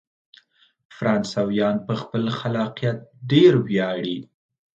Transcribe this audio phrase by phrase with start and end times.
[0.95, 2.97] فرانسویان په خپل خلاقیت
[3.31, 4.17] ډیر ویاړي.